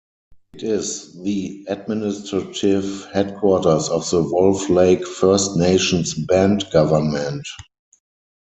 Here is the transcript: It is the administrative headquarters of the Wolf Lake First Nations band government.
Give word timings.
It 0.55 0.63
is 0.63 1.13
the 1.21 1.63
administrative 1.69 3.05
headquarters 3.13 3.87
of 3.87 4.09
the 4.09 4.23
Wolf 4.23 4.67
Lake 4.67 5.05
First 5.05 5.55
Nations 5.55 6.15
band 6.15 6.65
government. 6.73 7.45